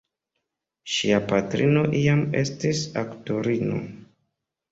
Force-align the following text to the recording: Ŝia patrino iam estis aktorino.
Ŝia 0.93 1.19
patrino 1.31 1.83
iam 1.99 2.23
estis 2.41 2.81
aktorino. 3.03 3.77